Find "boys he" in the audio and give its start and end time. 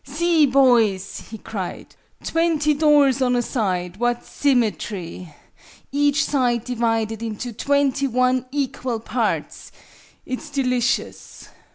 0.47-1.37